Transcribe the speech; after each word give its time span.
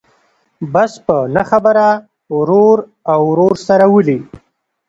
بس 0.73 0.91
په 1.05 1.15
نه 1.35 1.43
خبره 1.49 1.87
ورور 2.37 2.77
او 3.13 3.19
ورور 3.31 3.53
سره 3.67 3.85
ولي. 3.93 4.19